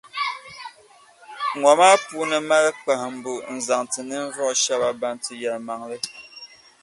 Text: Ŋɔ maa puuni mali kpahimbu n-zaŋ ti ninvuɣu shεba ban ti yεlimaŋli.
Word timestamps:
Ŋɔ 1.59 1.71
maa 1.79 1.95
puuni 2.07 2.37
mali 2.49 2.71
kpahimbu 2.81 3.33
n-zaŋ 3.55 3.81
ti 3.91 3.99
ninvuɣu 4.09 4.53
shεba 4.63 4.89
ban 5.01 5.15
ti 5.23 5.31
yεlimaŋli. 5.41 5.97